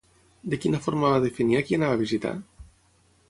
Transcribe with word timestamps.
De 0.53 0.57
quina 0.63 0.79
forma 0.85 1.11
va 1.15 1.19
definir 1.25 1.59
a 1.59 1.63
qui 1.67 1.79
anava 1.79 1.97
a 1.97 2.01
visitar? 2.01 2.35